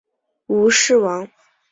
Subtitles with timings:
[0.47, 1.27] 吴氏亡。